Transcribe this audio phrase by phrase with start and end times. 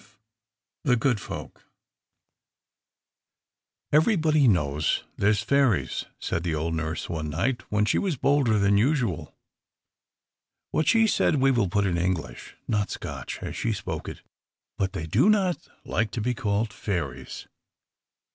[0.83, 1.57] _The Good Folk_
[3.91, 8.79] "EVERYBODY knows there's fairies," said the old nurse one night when she was bolder than
[8.79, 9.35] usual.
[10.71, 14.23] What she said we will put in English, not Scotch as she spoke it.
[14.75, 17.45] "But they do not like to be called fairies.